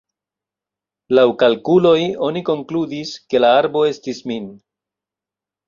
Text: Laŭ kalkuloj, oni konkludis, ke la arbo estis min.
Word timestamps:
Laŭ 1.15 1.25
kalkuloj, 1.43 1.99
oni 2.29 2.43
konkludis, 2.49 3.13
ke 3.35 3.45
la 3.45 3.53
arbo 3.61 3.87
estis 3.93 4.25
min. 4.33 4.51